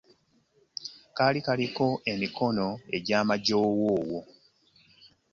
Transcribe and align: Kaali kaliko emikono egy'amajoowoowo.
Kaali 1.15 1.39
kaliko 1.45 1.87
emikono 2.11 2.67
egy'amajoowoowo. 2.95 4.19